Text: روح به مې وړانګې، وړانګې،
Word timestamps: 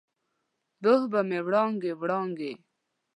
روح 0.83 1.01
به 1.11 1.19
مې 1.27 1.39
وړانګې، 1.47 1.91
وړانګې، 1.99 2.51